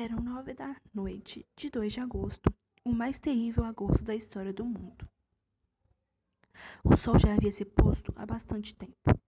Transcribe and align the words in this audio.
Eram 0.00 0.20
nove 0.20 0.54
da 0.54 0.80
noite 0.94 1.44
de 1.56 1.68
2 1.70 1.94
de 1.94 1.98
agosto, 1.98 2.54
o 2.84 2.92
mais 2.92 3.18
terrível 3.18 3.64
agosto 3.64 4.04
da 4.04 4.14
história 4.14 4.52
do 4.52 4.64
mundo. 4.64 5.08
O 6.84 6.94
sol 6.94 7.18
já 7.18 7.34
havia 7.34 7.50
se 7.50 7.64
posto 7.64 8.12
há 8.14 8.24
bastante 8.24 8.76
tempo, 8.76 9.20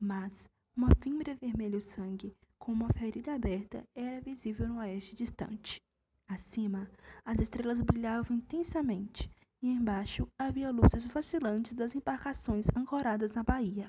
mas 0.00 0.50
uma 0.76 0.88
fimbra 1.00 1.36
vermelho-sangue 1.36 2.36
com 2.58 2.72
uma 2.72 2.92
ferida 2.92 3.32
aberta 3.32 3.86
era 3.94 4.20
visível 4.20 4.66
no 4.66 4.80
oeste 4.80 5.14
distante. 5.14 5.80
Acima, 6.26 6.90
as 7.24 7.38
estrelas 7.38 7.80
brilhavam 7.80 8.36
intensamente 8.36 9.30
e 9.62 9.68
embaixo 9.68 10.26
havia 10.36 10.72
luzes 10.72 11.04
vacilantes 11.06 11.72
das 11.72 11.94
embarcações 11.94 12.66
ancoradas 12.74 13.32
na 13.36 13.44
baía. 13.44 13.88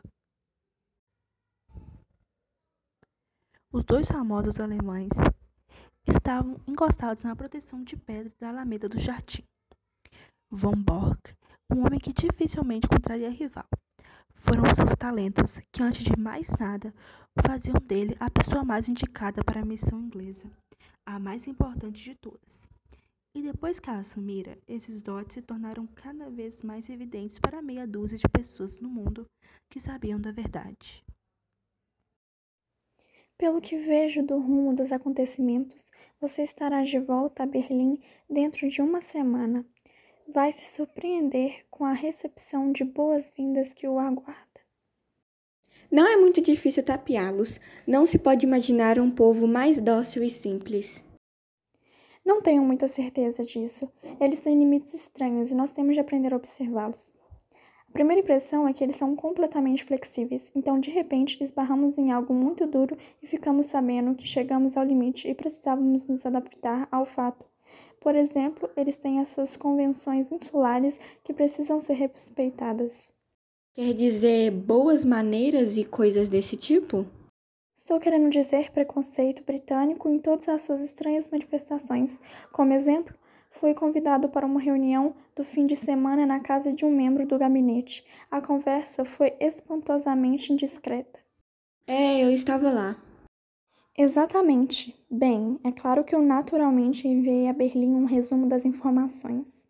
Os 3.71 3.83
dois 3.83 4.07
famosos 4.07 4.59
alemães 4.59 5.09
estavam 6.07 6.59
encostados 6.67 7.23
na 7.23 7.35
proteção 7.35 7.83
de 7.83 7.95
pedra 7.95 8.31
da 8.39 8.49
alameda 8.49 8.89
do 8.89 8.99
jardim. 8.99 9.43
Von 10.49 10.75
Borg, 10.75 11.19
um 11.71 11.85
homem 11.85 11.99
que 11.99 12.11
dificilmente 12.11 12.85
encontraria 12.85 13.29
rival. 13.29 13.67
Foram 14.33 14.63
seus 14.73 14.95
talentos 14.95 15.59
que, 15.71 15.83
antes 15.83 16.03
de 16.03 16.17
mais 16.19 16.55
nada, 16.57 16.93
faziam 17.41 17.75
dele 17.85 18.17
a 18.19 18.29
pessoa 18.29 18.63
mais 18.63 18.89
indicada 18.89 19.43
para 19.43 19.61
a 19.61 19.65
missão 19.65 19.99
inglesa, 20.01 20.49
a 21.05 21.19
mais 21.19 21.47
importante 21.47 22.03
de 22.03 22.15
todas. 22.15 22.67
E 23.33 23.41
depois 23.41 23.79
que 23.79 23.89
a 23.89 23.99
assumira, 23.99 24.57
esses 24.67 25.01
dotes 25.01 25.35
se 25.35 25.41
tornaram 25.41 25.87
cada 25.87 26.29
vez 26.29 26.61
mais 26.63 26.89
evidentes 26.89 27.39
para 27.39 27.61
meia 27.61 27.87
dúzia 27.87 28.17
de 28.17 28.27
pessoas 28.27 28.77
no 28.79 28.89
mundo 28.89 29.25
que 29.69 29.79
sabiam 29.79 30.19
da 30.19 30.31
verdade. 30.31 31.01
Pelo 33.41 33.59
que 33.59 33.75
vejo 33.75 34.21
do 34.21 34.37
rumo 34.37 34.71
dos 34.71 34.91
acontecimentos, 34.91 35.91
você 36.19 36.43
estará 36.43 36.83
de 36.83 36.99
volta 36.99 37.41
a 37.41 37.45
Berlim 37.47 37.99
dentro 38.29 38.67
de 38.67 38.83
uma 38.83 39.01
semana. 39.01 39.65
Vai 40.27 40.51
se 40.51 40.63
surpreender 40.65 41.65
com 41.71 41.83
a 41.83 41.91
recepção 41.91 42.71
de 42.71 42.83
boas-vindas 42.83 43.73
que 43.73 43.87
o 43.87 43.97
aguarda. 43.97 44.61
Não 45.89 46.05
é 46.07 46.15
muito 46.17 46.39
difícil 46.39 46.83
tapeá-los. 46.83 47.59
Não 47.87 48.05
se 48.05 48.19
pode 48.19 48.45
imaginar 48.45 48.99
um 48.99 49.09
povo 49.09 49.47
mais 49.47 49.79
dócil 49.79 50.21
e 50.21 50.29
simples. 50.29 51.03
Não 52.23 52.43
tenho 52.43 52.61
muita 52.61 52.87
certeza 52.87 53.43
disso. 53.43 53.91
Eles 54.19 54.39
têm 54.39 54.59
limites 54.59 54.93
estranhos 54.93 55.49
e 55.49 55.55
nós 55.55 55.71
temos 55.71 55.95
de 55.95 55.99
aprender 55.99 56.31
a 56.31 56.37
observá-los. 56.37 57.15
A 57.91 57.99
primeira 58.01 58.21
impressão 58.21 58.65
é 58.65 58.71
que 58.71 58.81
eles 58.81 58.95
são 58.95 59.17
completamente 59.17 59.83
flexíveis, 59.83 60.49
então 60.55 60.79
de 60.79 60.89
repente 60.89 61.43
esbarramos 61.43 61.97
em 61.97 62.09
algo 62.09 62.33
muito 62.33 62.65
duro 62.65 62.97
e 63.21 63.27
ficamos 63.27 63.65
sabendo 63.65 64.15
que 64.15 64.25
chegamos 64.25 64.77
ao 64.77 64.85
limite 64.85 65.27
e 65.27 65.35
precisávamos 65.35 66.05
nos 66.05 66.25
adaptar 66.25 66.87
ao 66.89 67.03
fato. 67.03 67.45
Por 67.99 68.15
exemplo, 68.15 68.69
eles 68.77 68.95
têm 68.95 69.19
as 69.19 69.27
suas 69.27 69.57
convenções 69.57 70.31
insulares 70.31 70.97
que 71.21 71.33
precisam 71.33 71.81
ser 71.81 71.95
respeitadas. 71.95 73.13
Quer 73.75 73.93
dizer, 73.93 74.51
boas 74.51 75.03
maneiras 75.03 75.75
e 75.75 75.83
coisas 75.83 76.29
desse 76.29 76.55
tipo? 76.55 77.05
Estou 77.75 77.99
querendo 77.99 78.29
dizer 78.29 78.71
preconceito 78.71 79.43
britânico 79.43 80.07
em 80.07 80.17
todas 80.17 80.47
as 80.47 80.61
suas 80.61 80.79
estranhas 80.79 81.27
manifestações. 81.27 82.21
Como 82.53 82.71
exemplo, 82.71 83.13
Fui 83.51 83.73
convidado 83.73 84.29
para 84.29 84.45
uma 84.45 84.61
reunião 84.61 85.13
do 85.35 85.43
fim 85.43 85.65
de 85.65 85.75
semana 85.75 86.25
na 86.25 86.39
casa 86.39 86.71
de 86.71 86.85
um 86.85 86.95
membro 86.95 87.27
do 87.27 87.37
gabinete. 87.37 88.03
A 88.31 88.39
conversa 88.39 89.03
foi 89.03 89.33
espantosamente 89.41 90.53
indiscreta. 90.53 91.19
É, 91.85 92.23
eu 92.23 92.31
estava 92.31 92.71
lá. 92.71 92.95
Exatamente. 93.95 94.95
Bem, 95.11 95.59
é 95.65 95.71
claro 95.71 96.05
que 96.05 96.15
eu 96.15 96.21
naturalmente 96.21 97.09
enviei 97.09 97.49
a 97.49 97.53
Berlim 97.53 97.93
um 97.93 98.05
resumo 98.05 98.47
das 98.47 98.63
informações. 98.63 99.67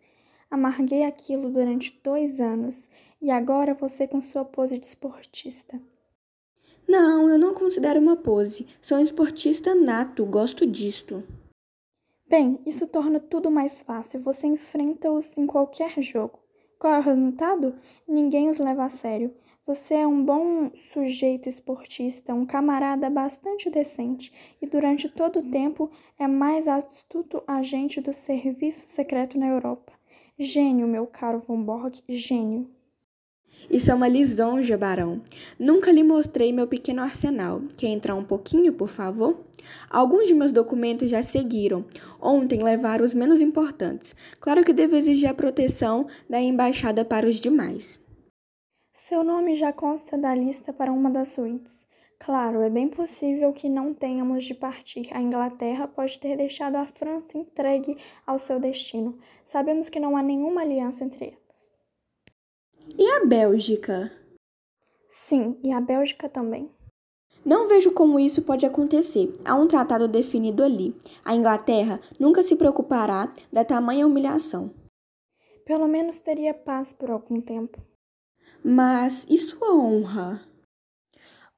Amarguei 0.49 1.03
aquilo 1.03 1.49
durante 1.49 1.99
dois 2.03 2.39
anos 2.39 2.87
e 3.19 3.31
agora 3.31 3.73
você 3.73 4.07
com 4.07 4.21
sua 4.21 4.45
pose 4.45 4.77
de 4.77 4.85
esportista. 4.85 5.81
Não, 6.87 7.27
eu 7.27 7.39
não 7.39 7.55
considero 7.55 7.99
uma 7.99 8.15
pose. 8.15 8.67
Sou 8.79 8.99
um 8.99 9.01
esportista 9.01 9.73
nato, 9.73 10.23
gosto 10.23 10.67
disto. 10.67 11.23
Bem, 12.31 12.61
isso 12.65 12.87
torna 12.87 13.19
tudo 13.19 13.51
mais 13.51 13.83
fácil. 13.83 14.21
Você 14.21 14.47
enfrenta-os 14.47 15.37
em 15.37 15.45
qualquer 15.45 16.01
jogo. 16.01 16.39
Qual 16.79 16.93
é 16.93 16.99
o 16.99 17.01
resultado? 17.01 17.75
Ninguém 18.07 18.47
os 18.47 18.57
leva 18.57 18.85
a 18.85 18.89
sério. 18.89 19.35
Você 19.67 19.95
é 19.95 20.07
um 20.07 20.23
bom 20.23 20.71
sujeito 20.73 21.49
esportista, 21.49 22.33
um 22.33 22.45
camarada 22.45 23.09
bastante 23.09 23.69
decente 23.69 24.31
e 24.61 24.65
durante 24.65 25.09
todo 25.09 25.39
o 25.39 25.51
tempo 25.51 25.91
é 26.17 26.25
mais 26.25 26.69
astuto 26.69 27.43
agente 27.45 27.99
do 27.99 28.13
serviço 28.13 28.87
secreto 28.87 29.37
na 29.37 29.49
Europa. 29.49 29.91
Gênio, 30.39 30.87
meu 30.87 31.05
caro 31.07 31.37
Von 31.37 31.61
Borg, 31.61 31.99
gênio. 32.07 32.65
Isso 33.69 33.91
é 33.91 33.93
uma 33.93 34.07
lisonja, 34.07 34.77
barão. 34.77 35.21
Nunca 35.57 35.91
lhe 35.91 36.03
mostrei 36.03 36.51
meu 36.51 36.67
pequeno 36.67 37.01
arsenal. 37.01 37.61
Quer 37.77 37.87
entrar 37.87 38.15
um 38.15 38.23
pouquinho, 38.23 38.73
por 38.73 38.89
favor? 38.89 39.39
Alguns 39.89 40.27
de 40.27 40.33
meus 40.33 40.51
documentos 40.51 41.09
já 41.09 41.21
seguiram. 41.21 41.85
Ontem 42.19 42.63
levaram 42.63 43.05
os 43.05 43.13
menos 43.13 43.41
importantes. 43.41 44.15
Claro 44.39 44.63
que 44.63 44.73
devo 44.73 44.95
exigir 44.95 45.29
a 45.29 45.33
proteção 45.33 46.07
da 46.29 46.41
embaixada 46.41 47.05
para 47.05 47.27
os 47.27 47.35
demais. 47.35 47.99
Seu 48.93 49.23
nome 49.23 49.55
já 49.55 49.71
consta 49.71 50.17
da 50.17 50.35
lista 50.35 50.73
para 50.73 50.91
uma 50.91 51.09
das 51.09 51.29
suítes. 51.29 51.87
Claro, 52.19 52.61
é 52.61 52.69
bem 52.69 52.87
possível 52.87 53.51
que 53.51 53.67
não 53.67 53.95
tenhamos 53.95 54.43
de 54.43 54.53
partir. 54.53 55.07
A 55.11 55.19
Inglaterra 55.19 55.87
pode 55.87 56.19
ter 56.19 56.37
deixado 56.37 56.75
a 56.75 56.85
França 56.85 57.35
entregue 57.35 57.97
ao 58.27 58.37
seu 58.37 58.59
destino. 58.59 59.17
Sabemos 59.43 59.89
que 59.89 59.99
não 59.99 60.15
há 60.15 60.21
nenhuma 60.21 60.61
aliança 60.61 61.03
entre 61.03 61.25
elas. 61.25 61.70
E 62.97 63.09
a 63.09 63.25
Bélgica? 63.25 64.11
Sim, 65.09 65.57
e 65.63 65.71
a 65.71 65.81
Bélgica 65.81 66.29
também. 66.29 66.69
Não 67.43 67.67
vejo 67.67 67.91
como 67.91 68.19
isso 68.19 68.43
pode 68.43 68.65
acontecer. 68.65 69.35
Há 69.43 69.55
um 69.55 69.67
tratado 69.67 70.07
definido 70.07 70.63
ali. 70.63 70.95
A 71.25 71.35
Inglaterra 71.35 71.99
nunca 72.19 72.43
se 72.43 72.55
preocupará 72.55 73.33
da 73.51 73.65
tamanha 73.65 74.05
humilhação. 74.05 74.71
Pelo 75.65 75.87
menos 75.87 76.19
teria 76.19 76.53
paz 76.53 76.93
por 76.93 77.09
algum 77.09 77.41
tempo. 77.41 77.81
Mas 78.63 79.25
e 79.29 79.37
sua 79.37 79.73
honra? 79.73 80.50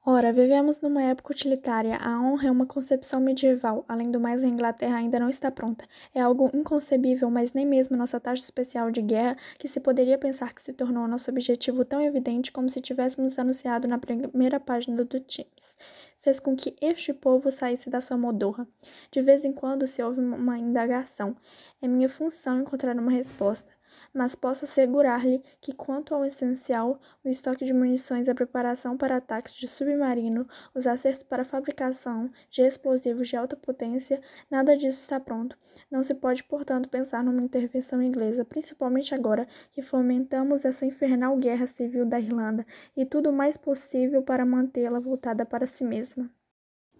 Ora, 0.06 0.34
vivemos 0.34 0.80
numa 0.82 1.02
época 1.02 1.32
utilitária. 1.32 1.96
A 1.96 2.20
honra 2.20 2.48
é 2.48 2.50
uma 2.50 2.66
concepção 2.66 3.18
medieval. 3.20 3.86
Além 3.88 4.10
do 4.10 4.20
mais, 4.20 4.44
a 4.44 4.46
Inglaterra 4.46 4.96
ainda 4.96 5.18
não 5.18 5.30
está 5.30 5.50
pronta. 5.50 5.86
É 6.14 6.20
algo 6.20 6.50
inconcebível, 6.52 7.30
mas 7.30 7.54
nem 7.54 7.64
mesmo 7.64 7.96
nossa 7.96 8.20
taxa 8.20 8.42
especial 8.42 8.90
de 8.90 9.00
guerra, 9.00 9.34
que 9.58 9.66
se 9.66 9.80
poderia 9.80 10.18
pensar 10.18 10.52
que 10.52 10.60
se 10.60 10.74
tornou 10.74 11.08
nosso 11.08 11.30
objetivo 11.30 11.86
tão 11.86 12.02
evidente 12.02 12.52
como 12.52 12.68
se 12.68 12.82
tivéssemos 12.82 13.38
anunciado 13.38 13.88
na 13.88 13.96
primeira 13.96 14.60
página 14.60 15.02
do 15.02 15.20
Times, 15.20 15.74
fez 16.18 16.38
com 16.38 16.54
que 16.54 16.76
este 16.82 17.14
povo 17.14 17.50
saísse 17.50 17.88
da 17.88 18.02
sua 18.02 18.18
modorra. 18.18 18.68
De 19.10 19.22
vez 19.22 19.42
em 19.42 19.54
quando 19.54 19.86
se 19.86 20.02
ouve 20.02 20.20
uma 20.20 20.58
indagação. 20.58 21.34
É 21.80 21.88
minha 21.88 22.10
função 22.10 22.60
encontrar 22.60 22.94
uma 22.98 23.10
resposta 23.10 23.73
mas 24.14 24.36
posso 24.36 24.64
assegurar-lhe 24.64 25.42
que, 25.60 25.74
quanto 25.74 26.14
ao 26.14 26.24
essencial, 26.24 27.00
o 27.24 27.28
estoque 27.28 27.64
de 27.64 27.72
munições, 27.72 28.28
a 28.28 28.34
preparação 28.34 28.96
para 28.96 29.16
ataques 29.16 29.54
de 29.54 29.66
submarino, 29.66 30.46
os 30.72 30.86
acertos 30.86 31.24
para 31.24 31.42
a 31.42 31.44
fabricação 31.44 32.30
de 32.48 32.62
explosivos 32.62 33.28
de 33.28 33.36
alta 33.36 33.56
potência, 33.56 34.20
nada 34.48 34.76
disso 34.76 35.00
está 35.00 35.18
pronto. 35.18 35.58
Não 35.90 36.04
se 36.04 36.14
pode, 36.14 36.44
portanto, 36.44 36.88
pensar 36.88 37.24
numa 37.24 37.42
intervenção 37.42 38.00
inglesa, 38.00 38.44
principalmente 38.44 39.14
agora 39.14 39.48
que 39.72 39.82
fomentamos 39.82 40.64
essa 40.64 40.86
infernal 40.86 41.36
guerra 41.36 41.66
civil 41.66 42.06
da 42.06 42.20
Irlanda 42.20 42.64
e 42.96 43.04
tudo 43.04 43.30
o 43.30 43.32
mais 43.32 43.56
possível 43.56 44.22
para 44.22 44.46
mantê-la 44.46 45.00
voltada 45.00 45.44
para 45.44 45.66
si 45.66 45.84
mesma. 45.84 46.30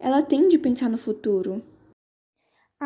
Ela 0.00 0.22
tem 0.22 0.48
de 0.48 0.58
pensar 0.58 0.90
no 0.90 0.98
futuro. 0.98 1.62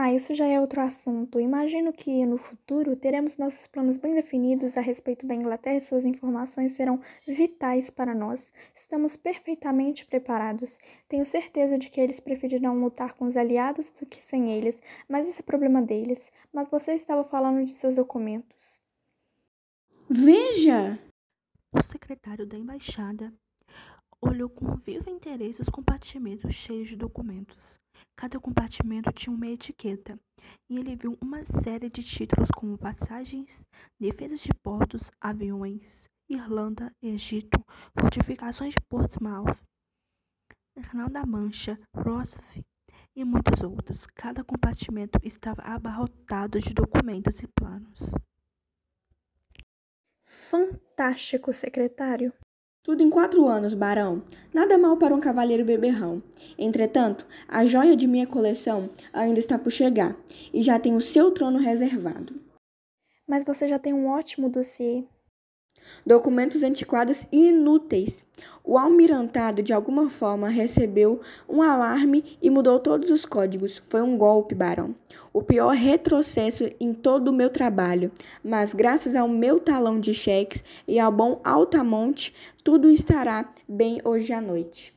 Ah, 0.01 0.13
isso 0.13 0.33
já 0.33 0.47
é 0.47 0.61
outro 0.61 0.81
assunto. 0.81 1.41
Imagino 1.41 1.93
que 1.93 2.25
no 2.25 2.39
futuro 2.39 2.95
teremos 2.95 3.37
nossos 3.37 3.67
planos 3.67 3.97
bem 3.97 4.15
definidos 4.15 4.79
a 4.79 4.81
respeito 4.81 5.27
da 5.27 5.35
Inglaterra 5.35 5.79
e 5.79 5.81
suas 5.81 6.05
informações 6.05 6.71
serão 6.71 7.00
vitais 7.27 7.91
para 7.91 8.15
nós. 8.15 8.53
Estamos 8.73 9.17
perfeitamente 9.17 10.06
preparados. 10.06 10.79
Tenho 11.09 11.27
certeza 11.27 11.77
de 11.77 11.91
que 11.91 12.00
eles 12.00 12.21
preferirão 12.21 12.79
lutar 12.79 13.15
com 13.15 13.25
os 13.25 13.37
aliados 13.37 13.91
do 13.91 14.06
que 14.06 14.25
sem 14.25 14.53
eles, 14.53 14.81
mas 15.09 15.29
esse 15.29 15.41
é 15.41 15.45
problema 15.45 15.83
deles. 15.83 16.31
Mas 16.53 16.69
você 16.69 16.93
estava 16.93 17.25
falando 17.25 17.65
de 17.65 17.73
seus 17.73 17.97
documentos. 17.97 18.81
Veja! 20.09 20.97
O 21.73 21.83
secretário 21.83 22.47
da 22.47 22.56
embaixada 22.56 23.35
olhou 24.20 24.49
com 24.49 24.75
vivo 24.76 25.09
interesse 25.11 25.61
os 25.61 25.69
compartimentos 25.69 26.55
cheios 26.55 26.88
de 26.88 26.97
documentos. 26.97 27.79
Cada 28.17 28.38
compartimento 28.41 29.12
tinha 29.12 29.35
uma 29.35 29.47
etiqueta, 29.47 30.19
e 30.69 30.79
ele 30.79 30.97
viu 30.97 31.17
uma 31.20 31.43
série 31.44 31.88
de 31.88 32.03
títulos 32.03 32.49
como 32.50 32.79
passagens, 32.79 33.65
defesas 33.99 34.41
de 34.41 34.53
portos, 34.62 35.11
aviões, 35.20 36.09
Irlanda, 36.29 36.93
Egito, 37.03 37.65
fortificações 37.99 38.75
de 38.75 38.81
Portsmouth, 38.88 39.62
Canal 40.82 41.09
da 41.09 41.26
Mancha, 41.26 41.79
Rossif 41.94 42.65
e 43.17 43.25
muitos 43.25 43.62
outros. 43.62 44.06
Cada 44.06 44.44
compartimento 44.44 45.19
estava 45.23 45.62
abarrotado 45.62 46.61
de 46.61 46.73
documentos 46.73 47.41
e 47.41 47.49
planos. 47.49 48.15
Fantástico, 50.25 51.53
secretário. 51.53 52.32
Tudo 52.88 53.02
em 53.02 53.11
quatro 53.11 53.46
anos, 53.46 53.75
barão. 53.75 54.23
Nada 54.50 54.79
mal 54.79 54.96
para 54.96 55.14
um 55.14 55.20
cavalheiro 55.20 55.62
beberrão. 55.62 56.23
Entretanto, 56.58 57.26
a 57.46 57.67
joia 57.67 57.94
de 57.94 58.06
minha 58.06 58.26
coleção 58.26 58.88
ainda 59.12 59.38
está 59.38 59.58
por 59.58 59.70
chegar 59.70 60.17
e 60.55 60.62
já 60.62 60.81
tem 60.81 60.96
o 60.96 61.00
seu 61.00 61.31
trono 61.31 61.58
reservado. 61.58 62.40
Mas 63.29 63.44
você 63.44 63.69
já 63.69 63.79
tem 63.79 63.93
um 63.93 64.08
ótimo 64.08 64.49
dossiê. 64.49 65.05
Documentos 66.05 66.62
antiquados 66.62 67.26
e 67.31 67.49
inúteis. 67.49 68.25
O 68.64 68.76
almirantado, 68.79 69.62
de 69.62 69.73
alguma 69.73 70.08
forma, 70.08 70.49
recebeu 70.49 71.20
um 71.49 71.62
alarme 71.62 72.37
e 72.40 72.50
mudou 72.50 72.79
todos 72.79 73.11
os 73.11 73.25
códigos. 73.25 73.82
Foi 73.88 74.02
um 74.02 74.17
golpe, 74.17 74.55
barão. 74.55 74.94
O 75.32 75.43
pior 75.43 75.75
retrocesso 75.75 76.69
em 76.79 76.93
todo 76.93 77.29
o 77.29 77.32
meu 77.32 77.50
trabalho. 77.50 78.11
Mas, 78.43 78.75
graças 78.75 79.17
ao 79.17 79.29
meu 79.29 79.58
talão 79.58 79.99
de 79.99 80.12
cheques 80.14 80.62
e 80.87 80.99
ao 80.99 81.12
bom 81.12 81.40
Altamonte, 81.44 82.34
tudo 82.62 82.91
estará 82.91 83.52
bem 83.69 84.00
hoje 84.05 84.32
à 84.32 84.41
noite. 84.41 84.94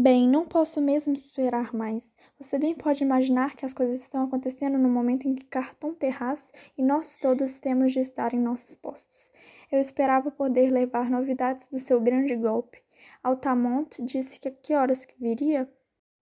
Bem, 0.00 0.28
não 0.28 0.46
posso 0.46 0.80
mesmo 0.80 1.14
esperar 1.14 1.74
mais. 1.74 2.14
Você 2.38 2.56
bem 2.56 2.72
pode 2.72 3.02
imaginar 3.02 3.56
que 3.56 3.66
as 3.66 3.74
coisas 3.74 4.00
estão 4.00 4.22
acontecendo 4.22 4.78
no 4.78 4.88
momento 4.88 5.26
em 5.26 5.34
que 5.34 5.44
Carton 5.46 5.92
Terrace 5.92 6.52
e 6.78 6.84
nós 6.84 7.16
todos 7.16 7.58
temos 7.58 7.92
de 7.92 7.98
estar 7.98 8.32
em 8.32 8.38
nossos 8.38 8.76
postos. 8.76 9.32
Eu 9.70 9.80
esperava 9.80 10.30
poder 10.30 10.70
levar 10.70 11.10
novidades 11.10 11.68
do 11.68 11.78
seu 11.78 12.00
grande 12.00 12.34
golpe. 12.34 12.82
Altamont 13.22 14.02
disse 14.02 14.40
que 14.40 14.48
a 14.48 14.50
que 14.50 14.74
horas 14.74 15.04
que 15.04 15.14
viria? 15.20 15.70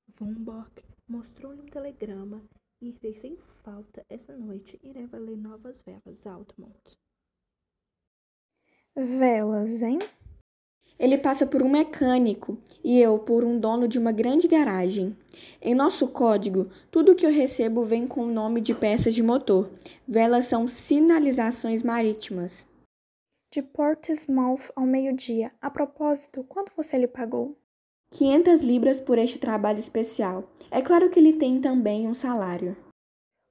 Von 0.08 0.34
Bock 0.34 0.84
mostrou-lhe 1.08 1.60
um 1.60 1.66
telegrama 1.66 2.42
e 2.82 2.92
fez 2.92 3.20
sem 3.20 3.36
falta 3.62 4.04
esta 4.08 4.36
noite 4.36 4.78
irei 4.82 5.06
ler 5.12 5.36
novas 5.36 5.82
velas, 5.82 6.26
Altamont. 6.26 6.98
Velas, 8.96 9.82
hein? 9.82 9.98
Ele 10.98 11.18
passa 11.18 11.46
por 11.46 11.62
um 11.62 11.68
mecânico 11.68 12.58
e 12.82 12.98
eu 12.98 13.18
por 13.18 13.44
um 13.44 13.60
dono 13.60 13.86
de 13.86 13.98
uma 13.98 14.10
grande 14.10 14.48
garagem. 14.48 15.16
Em 15.60 15.74
nosso 15.74 16.08
código, 16.08 16.70
tudo 16.90 17.14
que 17.14 17.26
eu 17.26 17.30
recebo 17.30 17.84
vem 17.84 18.08
com 18.08 18.22
o 18.22 18.32
nome 18.32 18.60
de 18.60 18.74
peças 18.74 19.14
de 19.14 19.22
motor. 19.22 19.70
Velas 20.08 20.46
são 20.46 20.66
sinalizações 20.66 21.82
marítimas. 21.82 22.66
De 23.56 23.62
Portsmouth 23.62 24.70
ao 24.76 24.84
meio-dia. 24.84 25.50
A 25.62 25.70
propósito, 25.70 26.44
quanto 26.44 26.74
você 26.76 26.98
lhe 26.98 27.08
pagou? 27.08 27.56
500 28.10 28.60
libras 28.60 29.00
por 29.00 29.16
este 29.16 29.38
trabalho 29.38 29.78
especial. 29.78 30.46
É 30.70 30.82
claro 30.82 31.08
que 31.08 31.18
ele 31.18 31.38
tem 31.38 31.58
também 31.58 32.06
um 32.06 32.12
salário. 32.12 32.76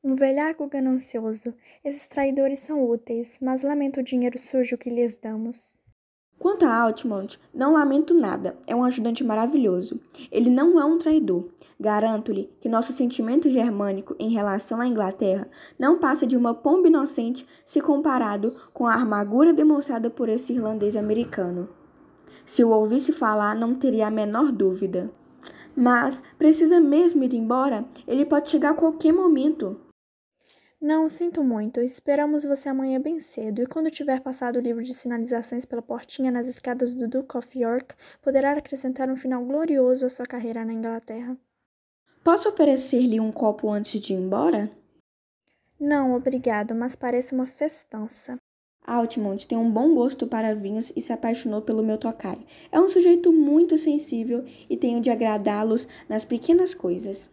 Um 0.04 0.14
velhaco 0.14 0.68
ganancioso. 0.68 1.56
Esses 1.84 2.06
traidores 2.06 2.60
são 2.60 2.88
úteis, 2.88 3.40
mas 3.42 3.64
lamento 3.64 4.00
o 4.00 4.04
dinheiro 4.04 4.38
sujo 4.38 4.78
que 4.78 4.92
lhes 4.92 5.18
damos. 5.18 5.76
Quanto 6.38 6.66
a 6.66 6.82
Altmont, 6.82 7.40
não 7.54 7.74
lamento 7.74 8.14
nada. 8.14 8.58
É 8.68 8.76
um 8.76 8.84
ajudante 8.84 9.24
maravilhoso. 9.24 10.00
Ele 10.32 10.50
não 10.50 10.80
é 10.80 10.86
um 10.86 10.98
traidor. 10.98 11.46
Garanto-lhe 11.80 12.50
que 12.60 12.70
nosso 12.70 12.94
sentimento 12.94 13.50
germânico 13.50 14.16
em 14.20 14.30
relação 14.30 14.80
à 14.80 14.88
Inglaterra 14.88 15.48
não 15.80 15.98
passa 15.98 16.28
de 16.28 16.36
uma 16.36 16.54
pomba 16.54 16.88
inocente 16.88 17.46
se 17.64 17.82
comparado 17.82 18.54
com 18.74 18.86
a 18.86 18.96
amargura 18.96 19.54
demonstrada 19.54 20.10
por 20.10 20.30
esse 20.30 20.54
irlandês 20.54 20.96
americano. 20.96 21.70
Se 22.46 22.64
o 22.64 22.70
ouvisse 22.70 23.12
falar, 23.12 23.56
não 23.56 23.74
teria 23.74 24.08
a 24.08 24.12
menor 24.12 24.52
dúvida. 24.52 25.10
Mas 25.76 26.22
precisa 26.38 26.80
mesmo 26.80 27.24
ir 27.24 27.34
embora? 27.34 27.86
Ele 28.08 28.26
pode 28.26 28.50
chegar 28.50 28.72
a 28.72 28.76
qualquer 28.76 29.12
momento. 29.12 29.78
Não, 30.86 31.10
sinto 31.10 31.44
muito. 31.44 31.82
Esperamos 31.82 32.46
você 32.46 32.70
amanhã 32.70 33.02
bem 33.02 33.20
cedo, 33.20 33.60
e 33.60 33.66
quando 33.66 33.90
tiver 33.90 34.22
passado 34.22 34.58
o 34.58 34.62
livro 34.62 34.84
de 34.84 34.94
sinalizações 34.94 35.66
pela 35.66 35.82
portinha 35.82 36.30
nas 36.32 36.46
escadas 36.46 36.94
do 36.94 37.08
Duke 37.08 37.36
of 37.36 37.58
York, 37.58 37.96
poderá 38.22 38.52
acrescentar 38.52 39.10
um 39.10 39.16
final 39.16 39.44
glorioso 39.44 40.06
à 40.06 40.10
sua 40.10 40.28
carreira 40.28 40.64
na 40.64 40.72
Inglaterra. 40.72 41.36
Posso 42.24 42.50
oferecer-lhe 42.50 43.20
um 43.20 43.32
copo 43.32 43.68
antes 43.72 44.00
de 44.00 44.14
ir 44.14 44.18
embora? 44.18 44.70
Não, 45.80 46.14
obrigado, 46.14 46.76
mas 46.76 46.96
parece 46.96 47.34
uma 47.34 47.48
festança. 47.48 48.38
Altmont 48.86 49.48
tem 49.48 49.58
um 49.58 49.72
bom 49.72 49.96
gosto 49.96 50.28
para 50.28 50.54
vinhos 50.54 50.94
e 50.96 51.02
se 51.02 51.12
apaixonou 51.12 51.64
pelo 51.64 51.82
meu 51.82 51.98
tocaio. 51.98 52.46
É 52.72 52.80
um 52.80 52.88
sujeito 52.88 53.34
muito 53.34 53.76
sensível 53.76 54.46
e 54.70 54.78
tenho 54.78 55.02
de 55.02 55.10
agradá-los 55.10 55.88
nas 56.08 56.24
pequenas 56.24 56.76
coisas. 56.76 57.28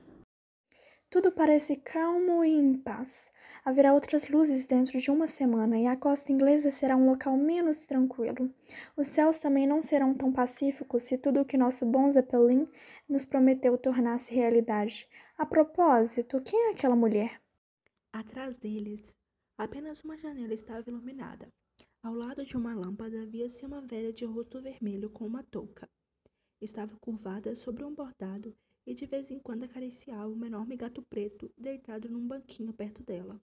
Tudo 1.12 1.30
parece 1.30 1.76
calmo 1.76 2.42
e 2.42 2.54
em 2.54 2.72
paz. 2.72 3.30
Haverá 3.66 3.92
outras 3.92 4.30
luzes 4.30 4.64
dentro 4.64 4.98
de 4.98 5.10
uma 5.10 5.26
semana 5.26 5.78
e 5.78 5.86
a 5.86 5.94
costa 5.94 6.32
inglesa 6.32 6.70
será 6.70 6.96
um 6.96 7.04
local 7.04 7.36
menos 7.36 7.84
tranquilo. 7.84 8.50
Os 8.96 9.08
céus 9.08 9.36
também 9.36 9.66
não 9.66 9.82
serão 9.82 10.14
tão 10.14 10.32
pacíficos 10.32 11.02
se 11.02 11.18
tudo 11.18 11.42
o 11.42 11.44
que 11.44 11.58
nosso 11.58 11.84
bom 11.84 12.10
Zeppelin 12.10 12.66
nos 13.06 13.26
prometeu 13.26 13.76
tornasse 13.76 14.34
realidade. 14.34 15.06
A 15.36 15.44
propósito, 15.44 16.40
quem 16.40 16.68
é 16.68 16.70
aquela 16.70 16.96
mulher? 16.96 17.42
Atrás 18.10 18.56
deles, 18.56 19.14
apenas 19.58 20.02
uma 20.02 20.16
janela 20.16 20.54
estava 20.54 20.88
iluminada. 20.88 21.46
Ao 22.02 22.14
lado 22.14 22.42
de 22.42 22.56
uma 22.56 22.74
lâmpada 22.74 23.26
via-se 23.26 23.66
uma 23.66 23.82
velha 23.82 24.14
de 24.14 24.24
rosto 24.24 24.62
vermelho 24.62 25.10
com 25.10 25.26
uma 25.26 25.42
touca. 25.42 25.86
Estava 26.58 26.96
curvada 26.96 27.54
sobre 27.54 27.84
um 27.84 27.94
bordado 27.94 28.56
e 28.86 28.94
de 28.94 29.06
vez 29.06 29.30
em 29.30 29.38
quando 29.38 29.64
acariciava 29.64 30.28
um 30.28 30.44
enorme 30.44 30.76
gato 30.76 31.02
preto 31.02 31.50
deitado 31.56 32.08
num 32.08 32.26
banquinho 32.26 32.72
perto 32.72 33.02
dela. 33.02 33.40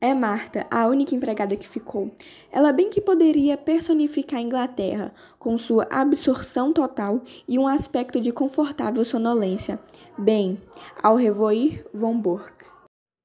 É 0.00 0.14
Marta, 0.14 0.64
a 0.70 0.86
única 0.86 1.12
empregada 1.12 1.56
que 1.56 1.68
ficou. 1.68 2.14
Ela 2.52 2.72
bem 2.72 2.88
que 2.88 3.00
poderia 3.00 3.56
personificar 3.56 4.38
a 4.38 4.42
Inglaterra, 4.42 5.12
com 5.40 5.58
sua 5.58 5.88
absorção 5.90 6.72
total 6.72 7.20
e 7.48 7.58
um 7.58 7.66
aspecto 7.66 8.20
de 8.20 8.30
confortável 8.30 9.04
sonolência. 9.04 9.80
Bem, 10.16 10.56
ao 11.02 11.16
revoir 11.16 11.84
von 11.92 12.20
Burke. 12.20 12.64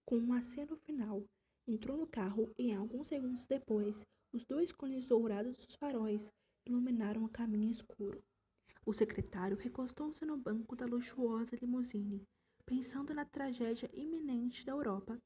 Com 0.03 0.15
um 0.15 0.33
aceno 0.33 0.75
final, 0.77 1.23
entrou 1.67 1.95
no 1.95 2.07
carro 2.07 2.51
e 2.57 2.73
alguns 2.73 3.07
segundos 3.07 3.45
depois, 3.45 4.03
os 4.33 4.43
dois 4.43 4.71
cones 4.71 5.05
dourados 5.05 5.55
dos 5.55 5.75
faróis 5.75 6.31
iluminaram 6.65 7.23
o 7.23 7.29
caminho 7.29 7.69
escuro. 7.69 8.19
O 8.85 8.93
secretário 8.93 9.55
recostou-se 9.55 10.25
no 10.25 10.35
banco 10.35 10.75
da 10.75 10.85
luxuosa 10.85 11.55
limusine, 11.55 12.27
pensando 12.65 13.13
na 13.13 13.23
tragédia 13.23 13.89
iminente 13.93 14.65
da 14.65 14.73
Europa, 14.73 15.17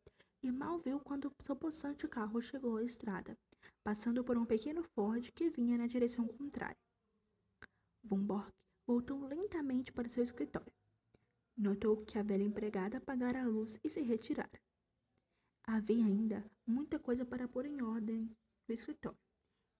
e 0.44 0.52
mal 0.52 0.78
viu 0.78 1.00
quando 1.00 1.34
seu 1.42 1.56
possante 1.56 2.08
carro 2.08 2.40
chegou 2.40 2.78
à 2.78 2.84
estrada, 2.84 3.36
passando 3.84 4.24
por 4.24 4.38
um 4.38 4.46
pequeno 4.46 4.84
Ford 4.84 5.32
que 5.32 5.50
vinha 5.50 5.76
na 5.76 5.88
direção 5.88 6.28
contrária. 6.28 6.78
Von 8.04 8.24
Borg 8.24 8.54
voltou 8.86 9.26
lentamente 9.26 9.92
para 9.92 10.08
seu 10.08 10.24
escritório. 10.24 10.72
Notou 11.58 12.06
que 12.06 12.20
a 12.20 12.24
velha 12.24 12.44
empregada 12.44 13.00
apagara 13.00 13.42
a 13.42 13.48
luz 13.48 13.80
e 13.84 13.90
se 13.90 14.02
retirara. 14.02 14.62
Havia 15.64 16.06
ainda 16.06 16.46
muita 16.66 17.00
coisa 17.00 17.26
para 17.26 17.48
pôr 17.48 17.66
em 17.66 17.82
ordem 17.82 18.30
no 18.68 18.74
escritório. 18.74 19.18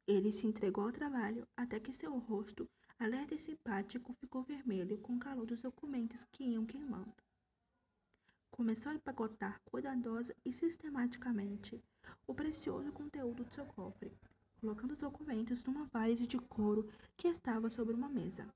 Ele 0.08 0.32
se 0.32 0.48
entregou 0.48 0.86
ao 0.86 0.92
trabalho 0.92 1.48
até 1.56 1.80
que 1.80 1.94
seu 1.94 2.18
rosto 2.18 2.68
alerta 3.00 3.36
e 3.36 3.40
simpático 3.40 4.14
ficou 4.14 4.44
vermelho 4.44 4.98
com 4.98 5.14
o 5.14 5.20
calor 5.20 5.46
dos 5.46 5.62
documentos 5.62 6.26
que 6.26 6.44
iam 6.44 6.66
queimando. 6.66 7.14
Começou 8.50 8.92
a 8.92 8.96
empacotar 8.96 9.62
cuidadosa 9.66 10.36
e 10.44 10.52
sistematicamente 10.52 11.84
o 12.26 12.34
precioso 12.34 12.92
conteúdo 12.92 13.46
de 13.46 13.54
seu 13.54 13.66
cofre, 13.66 14.12
colocando 14.60 14.92
os 14.92 15.00
documentos 15.00 15.64
numa 15.64 15.86
valise 15.86 16.26
de 16.26 16.40
couro 16.40 16.90
que 17.16 17.28
estava 17.28 17.70
sobre 17.70 17.94
uma 17.94 18.10
mesa. 18.10 18.48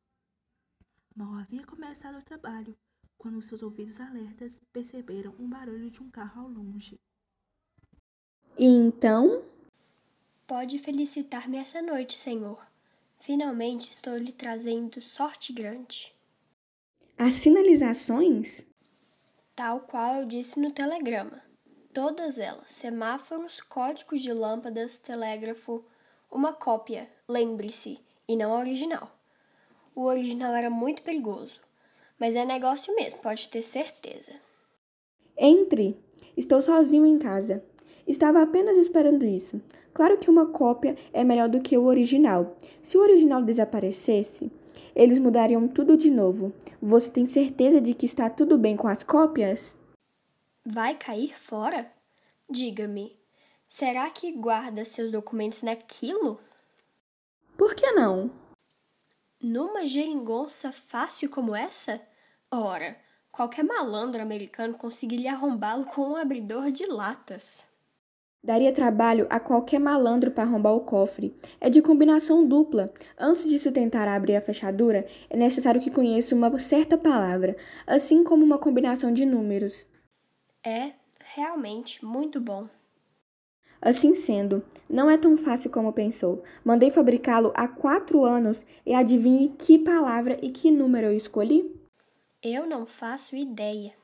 Mal 1.16 1.36
havia 1.36 1.66
começado 1.66 2.18
o 2.18 2.24
trabalho 2.24 2.76
quando 3.18 3.42
seus 3.42 3.62
ouvidos 3.62 4.00
alertas 4.00 4.62
perceberam 4.74 5.36
um 5.38 5.48
barulho 5.48 5.92
de 5.92 6.02
um 6.02 6.10
carro 6.10 6.42
ao 6.42 6.48
longe. 6.48 7.00
E 8.58 8.66
então? 8.66 9.44
Pode 10.48 10.80
felicitar-me 10.80 11.58
essa 11.58 11.82
noite, 11.82 12.18
senhor. 12.18 12.71
Finalmente 13.22 13.92
estou 13.92 14.18
lhe 14.18 14.32
trazendo 14.32 15.00
sorte 15.00 15.54
grande. 15.54 16.12
As 17.16 17.36
sinalizações? 17.36 18.66
Tal 19.56 19.82
qual 19.82 20.16
eu 20.16 20.26
disse 20.26 20.60
no 20.60 20.72
telegrama. 20.72 21.40
Todas 21.94 22.40
elas, 22.40 22.72
semáforos, 22.72 23.62
códigos 23.62 24.22
de 24.22 24.34
lâmpadas, 24.34 24.98
telégrafo, 24.98 25.86
uma 26.32 26.52
cópia, 26.52 27.08
lembre-se, 27.30 28.00
e 28.28 28.36
não 28.36 28.54
a 28.54 28.58
original. 28.58 29.16
O 29.94 30.06
original 30.06 30.56
era 30.56 30.72
muito 30.72 31.04
perigoso, 31.04 31.62
mas 32.18 32.36
é 32.36 32.44
negócio 32.44 32.96
mesmo, 32.96 33.20
pode 33.20 33.50
ter 33.50 33.62
certeza. 33.62 34.34
Entre. 35.38 35.96
Estou 36.36 36.60
sozinho 36.60 37.06
em 37.06 37.20
casa. 37.20 37.64
Estava 38.08 38.42
apenas 38.42 38.78
esperando 38.78 39.24
isso. 39.24 39.62
Claro 39.94 40.18
que 40.18 40.30
uma 40.30 40.48
cópia 40.48 40.96
é 41.12 41.24
melhor 41.24 41.50
do 41.50 41.60
que 41.60 41.78
o 41.78 41.86
original. 41.86 42.56
Se 42.82 42.98
o 42.98 43.02
original 43.02 43.44
desaparecesse, 43.44 44.52
eles 44.96 45.20
mudariam 45.20 45.68
tudo 45.68 45.98
de 45.98 46.10
novo. 46.10 46.54
Você 46.82 47.10
tem 47.12 47.26
certeza 47.26 47.82
de 47.82 47.94
que 47.94 48.06
está 48.06 48.30
tudo 48.30 48.58
bem 48.58 48.78
com 48.78 48.88
as 48.88 49.04
cópias? 49.04 49.76
Vai 50.66 50.96
cair 50.96 51.38
fora? 51.38 51.92
Diga-me, 52.50 53.18
será 53.68 54.10
que 54.10 54.32
guarda 54.32 54.86
seus 54.86 55.12
documentos 55.12 55.62
naquilo? 55.62 56.40
Por 57.58 57.76
que 57.76 57.92
não? 57.92 58.32
Numa 59.42 59.86
geringonça 59.86 60.72
fácil 60.72 61.30
como 61.30 61.56
essa? 61.56 62.02
Ora, 62.50 62.98
qualquer 63.32 63.64
malandro 63.64 64.22
americano 64.22 64.78
conseguiria 64.78 65.34
arrombá-lo 65.34 65.86
com 65.86 66.10
um 66.10 66.16
abridor 66.16 66.72
de 66.72 66.86
latas. 66.86 67.68
Daria 68.44 68.74
trabalho 68.74 69.28
a 69.30 69.40
qualquer 69.40 69.80
malandro 69.80 70.32
para 70.32 70.44
arrombar 70.44 70.74
o 70.74 70.82
cofre. 70.82 71.36
É 71.60 71.70
de 71.70 71.80
combinação 71.80 72.48
dupla. 72.48 72.92
Antes 73.16 73.48
de 73.48 73.60
se 73.60 73.72
tentar 73.72 74.08
abrir 74.08 74.36
a 74.36 74.42
fechadura, 74.42 75.06
é 75.30 75.38
necessário 75.38 75.80
que 75.80 75.92
conheça 75.92 76.34
uma 76.34 76.58
certa 76.58 76.98
palavra, 76.98 77.56
assim 77.86 78.24
como 78.24 78.44
uma 78.44 78.58
combinação 78.58 79.14
de 79.14 79.26
números. 79.26 79.86
É 80.66 80.94
realmente 81.36 82.04
muito 82.04 82.42
bom. 82.42 82.68
Assim 83.80 84.16
sendo, 84.16 84.64
não 84.90 85.10
é 85.10 85.18
tão 85.18 85.38
fácil 85.38 85.70
como 85.70 85.94
pensou. 85.94 86.44
Mandei 86.66 86.90
fabricá-lo 86.90 87.54
há 87.56 87.68
quatro 87.68 88.26
anos 88.26 88.66
e 88.84 88.94
adivinhe 88.94 89.50
que 89.50 89.78
palavra 89.78 90.40
e 90.42 90.50
que 90.50 90.72
número 90.72 91.08
eu 91.08 91.16
escolhi? 91.16 91.80
Eu 92.42 92.66
não 92.66 92.88
faço 92.88 93.36
ideia. 93.36 94.01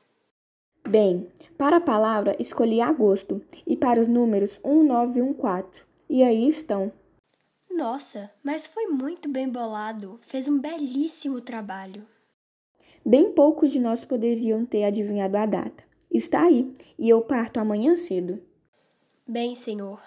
Bem, 0.86 1.28
para 1.56 1.78
a 1.78 1.80
palavra 1.80 2.36
escolhi 2.38 2.80
agosto 2.80 3.42
e 3.66 3.76
para 3.76 4.00
os 4.00 4.08
números 4.08 4.60
1914. 4.64 5.82
E 6.08 6.22
aí 6.22 6.48
estão. 6.48 6.92
Nossa, 7.70 8.30
mas 8.42 8.66
foi 8.66 8.86
muito 8.86 9.28
bem 9.28 9.48
bolado. 9.48 10.18
Fez 10.22 10.48
um 10.48 10.58
belíssimo 10.58 11.40
trabalho. 11.40 12.06
Bem 13.04 13.32
poucos 13.32 13.72
de 13.72 13.78
nós 13.78 14.04
poderiam 14.04 14.66
ter 14.66 14.84
adivinhado 14.84 15.36
a 15.36 15.46
data. 15.46 15.84
Está 16.10 16.42
aí, 16.42 16.72
e 16.98 17.08
eu 17.08 17.20
parto 17.22 17.60
amanhã 17.60 17.94
cedo. 17.94 18.42
Bem, 19.26 19.54
senhor, 19.54 20.02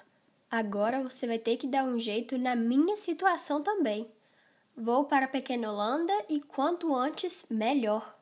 agora 0.50 1.01
você 1.01 1.28
vai 1.28 1.38
ter 1.38 1.58
que 1.58 1.68
dar 1.68 1.84
um 1.84 2.00
jeito 2.00 2.38
na 2.38 2.56
minha 2.56 2.98
situação 2.98 3.62
também. 3.62 4.08
Vou 4.75 5.06
para 5.06 5.25
a 5.25 5.30
Pequena 5.30 5.72
Holanda 5.72 6.13
e 6.28 6.42
quanto 6.42 6.96
antes, 6.96 7.46
melhor. 7.50 8.18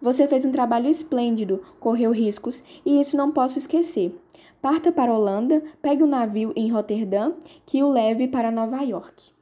Você 0.00 0.26
fez 0.26 0.46
um 0.46 0.50
trabalho 0.50 0.88
esplêndido, 0.88 1.62
correu 1.78 2.10
riscos 2.10 2.62
e 2.86 3.00
isso 3.00 3.16
não 3.16 3.30
posso 3.30 3.58
esquecer. 3.58 4.18
Parta 4.62 4.90
para 4.90 5.10
a 5.10 5.16
Holanda, 5.16 5.62
pegue 5.82 6.02
um 6.02 6.06
navio 6.06 6.52
em 6.56 6.70
Roterdã 6.70 7.34
que 7.66 7.82
o 7.82 7.88
leve 7.88 8.26
para 8.26 8.50
Nova 8.50 8.82
York. 8.82 9.32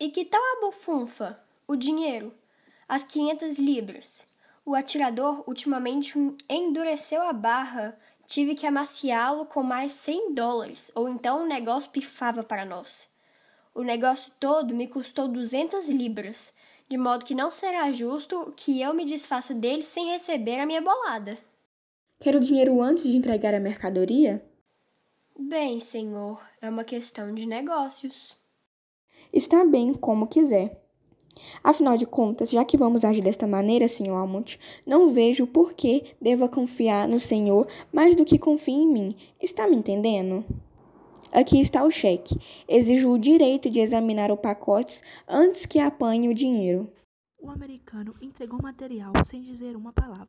E 0.00 0.10
que 0.10 0.24
tal 0.24 0.40
a 0.40 0.60
bufunfa? 0.60 1.40
O 1.66 1.76
dinheiro? 1.76 2.34
As 2.88 3.04
500 3.04 3.58
libras? 3.58 4.26
O 4.64 4.74
atirador 4.74 5.44
ultimamente 5.46 6.14
endureceu 6.48 7.22
a 7.22 7.32
barra. 7.32 7.96
Tive 8.26 8.54
que 8.54 8.66
amaciá-lo 8.66 9.46
com 9.46 9.62
mais 9.62 9.92
100 9.92 10.34
dólares, 10.34 10.90
ou 10.94 11.08
então 11.08 11.42
o 11.42 11.46
negócio 11.46 11.90
pifava 11.90 12.42
para 12.42 12.64
nós. 12.64 13.08
O 13.74 13.82
negócio 13.82 14.30
todo 14.38 14.74
me 14.74 14.86
custou 14.86 15.28
200 15.28 15.88
libras 15.88 16.52
de 16.92 16.98
modo 16.98 17.24
que 17.24 17.34
não 17.34 17.50
será 17.50 17.90
justo 17.90 18.52
que 18.54 18.82
eu 18.82 18.92
me 18.92 19.06
desfaça 19.06 19.54
dele 19.54 19.82
sem 19.82 20.10
receber 20.10 20.60
a 20.60 20.66
minha 20.66 20.82
bolada. 20.82 21.38
Quer 22.20 22.36
o 22.36 22.40
dinheiro 22.40 22.82
antes 22.82 23.04
de 23.04 23.16
entregar 23.16 23.54
a 23.54 23.58
mercadoria? 23.58 24.44
Bem, 25.38 25.80
senhor, 25.80 26.38
é 26.60 26.68
uma 26.68 26.84
questão 26.84 27.34
de 27.34 27.46
negócios. 27.46 28.36
Está 29.32 29.64
bem, 29.64 29.94
como 29.94 30.26
quiser. 30.26 30.82
Afinal 31.64 31.96
de 31.96 32.04
contas, 32.04 32.50
já 32.50 32.62
que 32.62 32.76
vamos 32.76 33.06
agir 33.06 33.22
desta 33.22 33.46
maneira, 33.46 33.88
Sr. 33.88 34.10
Almont, 34.10 34.60
não 34.84 35.10
vejo 35.10 35.46
por 35.46 35.72
que 35.72 36.14
deva 36.20 36.46
confiar 36.46 37.08
no 37.08 37.18
Senhor 37.18 37.66
mais 37.90 38.14
do 38.14 38.22
que 38.26 38.38
confie 38.38 38.74
em 38.74 38.86
mim. 38.86 39.16
Está 39.40 39.66
me 39.66 39.76
entendendo? 39.76 40.44
Aqui 41.32 41.62
está 41.62 41.82
o 41.82 41.90
cheque. 41.90 42.36
Exijo 42.68 43.10
o 43.10 43.18
direito 43.18 43.70
de 43.70 43.80
examinar 43.80 44.30
o 44.30 44.36
pacote 44.36 45.00
antes 45.26 45.64
que 45.64 45.78
apanhe 45.78 46.28
o 46.28 46.34
dinheiro. 46.34 46.92
O 47.40 47.48
americano 47.48 48.14
entregou 48.20 48.60
o 48.60 48.62
material 48.62 49.14
sem 49.24 49.40
dizer 49.40 49.74
uma 49.74 49.94
palavra. 49.94 50.28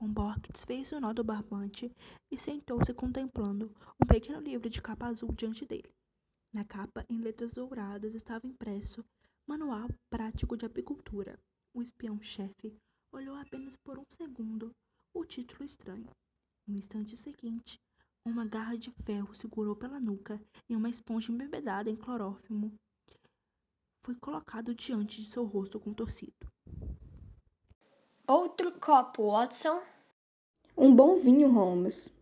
Humboldt 0.00 0.52
desfez 0.52 0.92
o 0.92 1.00
nó 1.00 1.12
do 1.12 1.24
barbante 1.24 1.90
e 2.30 2.38
sentou-se 2.38 2.94
contemplando 2.94 3.74
um 4.00 4.06
pequeno 4.06 4.38
livro 4.38 4.70
de 4.70 4.80
capa 4.80 5.06
azul 5.06 5.32
diante 5.32 5.66
dele. 5.66 5.90
Na 6.54 6.62
capa, 6.64 7.04
em 7.10 7.18
letras 7.18 7.50
douradas, 7.50 8.14
estava 8.14 8.46
impresso 8.46 9.04
Manual 9.48 9.88
Prático 10.08 10.56
de 10.56 10.64
Apicultura. 10.64 11.36
O 11.74 11.82
espião-chefe 11.82 12.72
olhou 13.12 13.34
apenas 13.34 13.74
por 13.84 13.98
um 13.98 14.04
segundo 14.08 14.70
o 15.12 15.24
título 15.24 15.64
estranho. 15.64 16.08
No 16.68 16.76
instante 16.76 17.16
seguinte, 17.16 17.80
uma 18.24 18.44
garra 18.44 18.76
de 18.76 18.90
ferro 19.04 19.34
segurou 19.34 19.74
pela 19.74 19.98
nuca 19.98 20.40
e 20.68 20.76
uma 20.76 20.88
esponja 20.88 21.32
embebedada 21.32 21.90
em 21.90 21.96
clorófimo 21.96 22.78
foi 24.02 24.14
colocado 24.14 24.74
diante 24.74 25.22
de 25.22 25.28
seu 25.28 25.44
rosto 25.44 25.78
contorcido. 25.78 26.50
Outro 28.26 28.72
copo, 28.72 29.30
Watson. 29.30 29.80
Um 30.76 30.94
bom 30.94 31.16
vinho, 31.16 31.50
Holmes. 31.50 32.12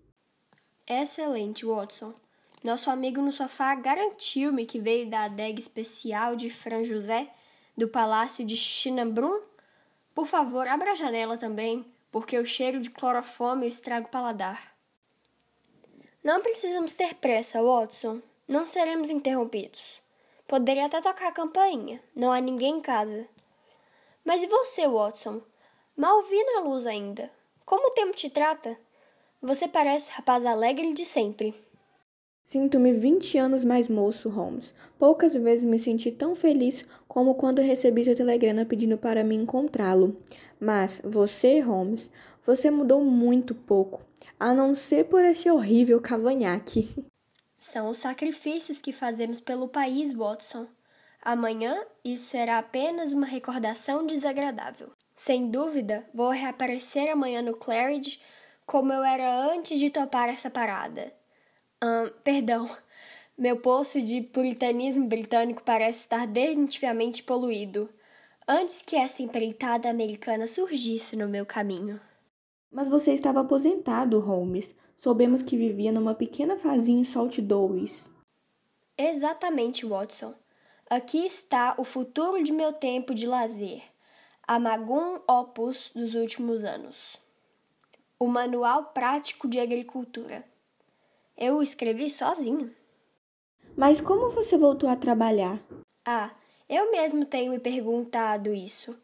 Excelente, 0.86 1.64
Watson. 1.64 2.14
Nosso 2.64 2.90
amigo 2.90 3.22
no 3.22 3.32
sofá 3.32 3.74
garantiu-me 3.74 4.66
que 4.66 4.80
veio 4.80 5.08
da 5.08 5.24
adega 5.24 5.60
especial 5.60 6.34
de 6.34 6.50
Fran 6.50 6.82
José, 6.82 7.32
do 7.76 7.88
Palácio 7.88 8.44
de 8.44 8.56
Chinambrum. 8.56 9.40
Por 10.14 10.26
favor, 10.26 10.66
abra 10.66 10.92
a 10.92 10.94
janela 10.94 11.38
também, 11.38 11.86
porque 12.10 12.36
o 12.38 12.44
cheiro 12.44 12.80
de 12.80 12.90
clorofome 12.90 13.68
estraga 13.68 14.06
o 14.06 14.10
paladar. 14.10 14.77
Não 16.28 16.42
precisamos 16.42 16.92
ter 16.92 17.14
pressa, 17.14 17.62
Watson. 17.62 18.20
Não 18.46 18.66
seremos 18.66 19.08
interrompidos. 19.08 19.98
Poderia 20.46 20.84
até 20.84 21.00
tocar 21.00 21.28
a 21.28 21.32
campainha. 21.32 22.02
Não 22.14 22.30
há 22.30 22.38
ninguém 22.38 22.76
em 22.76 22.80
casa. 22.82 23.26
Mas 24.22 24.42
e 24.42 24.46
você, 24.46 24.86
Watson? 24.86 25.40
Mal 25.96 26.22
vi 26.24 26.36
na 26.44 26.60
luz 26.60 26.86
ainda. 26.86 27.30
Como 27.64 27.88
o 27.88 27.94
tempo 27.94 28.14
te 28.14 28.28
trata? 28.28 28.76
Você 29.40 29.66
parece 29.66 30.10
o 30.10 30.12
rapaz 30.12 30.44
alegre 30.44 30.92
de 30.92 31.06
sempre. 31.06 31.54
Sinto-me 32.44 32.92
20 32.92 33.38
anos 33.38 33.64
mais 33.64 33.88
moço, 33.88 34.28
Holmes. 34.28 34.74
Poucas 34.98 35.34
vezes 35.34 35.64
me 35.64 35.78
senti 35.78 36.12
tão 36.12 36.34
feliz 36.34 36.84
como 37.08 37.36
quando 37.36 37.62
recebi 37.62 38.04
seu 38.04 38.14
telegrama 38.14 38.66
pedindo 38.66 38.98
para 38.98 39.24
me 39.24 39.34
encontrá-lo. 39.34 40.14
Mas 40.60 41.00
você, 41.02 41.60
Holmes, 41.60 42.10
você 42.48 42.70
mudou 42.70 43.04
muito 43.04 43.54
pouco 43.54 44.00
a 44.40 44.54
não 44.54 44.74
ser 44.74 45.04
por 45.04 45.22
esse 45.22 45.50
horrível 45.50 46.00
cavanhaque. 46.00 46.88
São 47.58 47.90
os 47.90 47.98
sacrifícios 47.98 48.80
que 48.80 48.90
fazemos 48.90 49.38
pelo 49.38 49.68
país, 49.68 50.14
Watson. 50.14 50.66
Amanhã 51.20 51.84
isso 52.02 52.24
será 52.24 52.56
apenas 52.56 53.12
uma 53.12 53.26
recordação 53.26 54.06
desagradável. 54.06 54.90
Sem 55.14 55.50
dúvida, 55.50 56.08
vou 56.14 56.30
reaparecer 56.30 57.10
amanhã 57.10 57.42
no 57.42 57.52
Claridge 57.54 58.18
como 58.64 58.94
eu 58.94 59.04
era 59.04 59.52
antes 59.52 59.78
de 59.78 59.90
topar 59.90 60.30
essa 60.30 60.48
parada. 60.48 61.12
Hum, 61.84 62.10
perdão, 62.24 62.66
meu 63.36 63.58
poço 63.58 64.00
de 64.00 64.22
puritanismo 64.22 65.06
britânico 65.06 65.62
parece 65.62 65.98
estar 65.98 66.26
definitivamente 66.26 67.22
poluído, 67.22 67.90
antes 68.48 68.80
que 68.80 68.96
essa 68.96 69.22
empreitada 69.22 69.90
americana 69.90 70.46
surgisse 70.46 71.14
no 71.14 71.28
meu 71.28 71.44
caminho. 71.44 72.00
Mas 72.70 72.88
você 72.88 73.12
estava 73.12 73.40
aposentado, 73.40 74.20
Holmes. 74.20 74.74
Soubemos 74.96 75.42
que 75.42 75.56
vivia 75.56 75.90
numa 75.90 76.14
pequena 76.14 76.56
fazenda 76.56 77.00
em 77.00 77.04
Salt 77.04 77.38
Dois. 77.38 78.08
Exatamente, 78.96 79.86
Watson. 79.86 80.34
Aqui 80.90 81.24
está 81.26 81.74
o 81.78 81.84
futuro 81.84 82.42
de 82.42 82.52
meu 82.52 82.72
tempo 82.72 83.14
de 83.14 83.26
lazer. 83.26 83.82
A 84.46 84.58
Magum 84.58 85.20
Opus 85.28 85.90
dos 85.94 86.14
últimos 86.14 86.64
anos. 86.64 87.16
O 88.18 88.26
Manual 88.26 88.86
Prático 88.86 89.48
de 89.48 89.60
Agricultura. 89.60 90.44
Eu 91.36 91.58
o 91.58 91.62
escrevi 91.62 92.10
sozinho. 92.10 92.74
Mas 93.76 94.00
como 94.00 94.30
você 94.30 94.58
voltou 94.58 94.88
a 94.88 94.96
trabalhar? 94.96 95.62
Ah, 96.04 96.32
eu 96.68 96.90
mesmo 96.90 97.24
tenho 97.24 97.52
me 97.52 97.60
perguntado 97.60 98.52
isso 98.52 98.96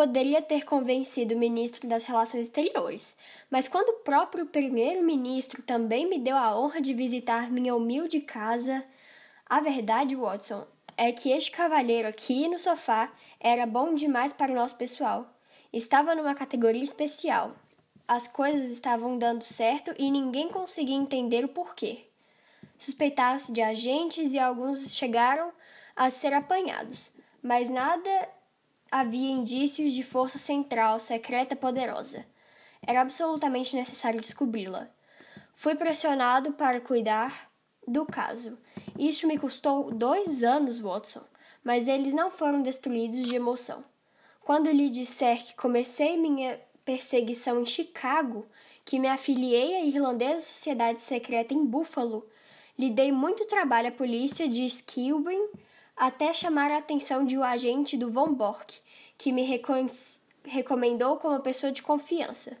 poderia 0.00 0.40
ter 0.40 0.64
convencido 0.64 1.34
o 1.34 1.38
ministro 1.38 1.86
das 1.86 2.06
Relações 2.06 2.46
Exteriores, 2.46 3.14
mas 3.50 3.68
quando 3.68 3.90
o 3.90 3.98
próprio 3.98 4.46
primeiro-ministro 4.46 5.62
também 5.62 6.08
me 6.08 6.18
deu 6.18 6.38
a 6.38 6.58
honra 6.58 6.80
de 6.80 6.94
visitar 6.94 7.50
minha 7.50 7.76
humilde 7.76 8.18
casa, 8.22 8.82
a 9.44 9.60
verdade, 9.60 10.16
Watson, 10.16 10.66
é 10.96 11.12
que 11.12 11.30
este 11.30 11.50
cavalheiro 11.50 12.08
aqui 12.08 12.48
no 12.48 12.58
sofá 12.58 13.12
era 13.38 13.66
bom 13.66 13.94
demais 13.94 14.32
para 14.32 14.50
o 14.50 14.54
nosso 14.54 14.74
pessoal. 14.76 15.30
Estava 15.70 16.14
numa 16.14 16.34
categoria 16.34 16.82
especial. 16.82 17.54
As 18.08 18.26
coisas 18.26 18.70
estavam 18.70 19.18
dando 19.18 19.44
certo 19.44 19.92
e 19.98 20.10
ninguém 20.10 20.48
conseguia 20.48 20.96
entender 20.96 21.44
o 21.44 21.48
porquê. 21.48 22.06
Suspeitava-se 22.78 23.52
de 23.52 23.60
agentes 23.60 24.32
e 24.32 24.38
alguns 24.38 24.94
chegaram 24.96 25.52
a 25.94 26.08
ser 26.08 26.32
apanhados 26.32 27.10
mas 27.42 27.70
nada 27.70 28.28
havia 28.90 29.30
indícios 29.30 29.92
de 29.92 30.02
força 30.02 30.38
central 30.38 30.98
secreta 30.98 31.54
poderosa. 31.54 32.26
Era 32.86 33.02
absolutamente 33.02 33.76
necessário 33.76 34.20
descobri-la. 34.20 34.88
Fui 35.54 35.74
pressionado 35.74 36.52
para 36.52 36.80
cuidar 36.80 37.50
do 37.86 38.04
caso. 38.06 38.58
Isso 38.98 39.26
me 39.26 39.38
custou 39.38 39.90
dois 39.90 40.42
anos, 40.42 40.78
Watson, 40.78 41.22
mas 41.62 41.86
eles 41.86 42.14
não 42.14 42.30
foram 42.30 42.62
destruídos 42.62 43.26
de 43.26 43.36
emoção. 43.36 43.84
Quando 44.40 44.70
lhe 44.70 44.88
disser 44.88 45.44
que 45.44 45.54
comecei 45.54 46.16
minha 46.16 46.58
perseguição 46.84 47.60
em 47.60 47.66
Chicago, 47.66 48.46
que 48.84 48.98
me 48.98 49.06
afiliei 49.06 49.76
à 49.76 49.84
Irlandesa 49.84 50.40
Sociedade 50.40 51.00
Secreta 51.00 51.54
em 51.54 51.64
Buffalo, 51.64 52.26
lhe 52.78 52.90
dei 52.90 53.12
muito 53.12 53.44
trabalho 53.44 53.88
à 53.88 53.92
polícia 53.92 54.48
de 54.48 54.64
Skilbin 54.64 55.48
até 56.00 56.32
chamar 56.32 56.70
a 56.70 56.78
atenção 56.78 57.26
de 57.26 57.36
um 57.36 57.44
agente 57.44 57.94
do 57.94 58.10
Von 58.10 58.32
Bork, 58.32 58.80
que 59.18 59.30
me 59.30 59.42
recomendou 60.44 61.18
como 61.18 61.38
pessoa 61.40 61.70
de 61.70 61.82
confiança. 61.82 62.56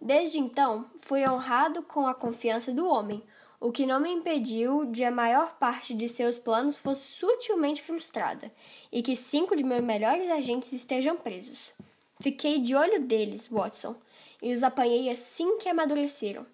Desde 0.00 0.40
então, 0.40 0.90
fui 0.96 1.24
honrado 1.24 1.84
com 1.84 2.08
a 2.08 2.14
confiança 2.14 2.72
do 2.72 2.88
homem, 2.88 3.22
o 3.60 3.70
que 3.70 3.86
não 3.86 4.00
me 4.00 4.10
impediu 4.10 4.86
de 4.86 5.04
a 5.04 5.10
maior 5.12 5.54
parte 5.54 5.94
de 5.94 6.08
seus 6.08 6.36
planos 6.36 6.78
fosse 6.78 7.12
sutilmente 7.12 7.80
frustrada 7.80 8.50
e 8.90 9.04
que 9.04 9.14
cinco 9.14 9.54
de 9.54 9.62
meus 9.62 9.84
melhores 9.84 10.28
agentes 10.28 10.72
estejam 10.72 11.16
presos. 11.16 11.72
Fiquei 12.18 12.58
de 12.58 12.74
olho 12.74 13.02
deles, 13.02 13.46
Watson, 13.46 13.94
e 14.42 14.52
os 14.52 14.64
apanhei 14.64 15.08
assim 15.08 15.58
que 15.58 15.68
amadureceram. 15.68 16.44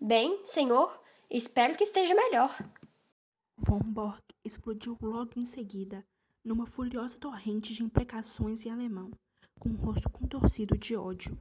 Bem, 0.00 0.42
senhor, 0.44 0.96
espero 1.28 1.74
que 1.74 1.82
esteja 1.82 2.14
melhor. 2.14 2.56
Von 3.58 3.80
Borg 3.80 4.31
explodiu 4.44 4.96
logo 5.00 5.32
em 5.36 5.46
seguida, 5.46 6.04
numa 6.44 6.66
furiosa 6.66 7.16
torrente 7.18 7.72
de 7.72 7.82
imprecações 7.82 8.66
em 8.66 8.70
alemão, 8.70 9.10
com 9.58 9.68
o 9.68 9.76
rosto 9.76 10.10
contorcido 10.10 10.76
de 10.76 10.96
ódio. 10.96 11.38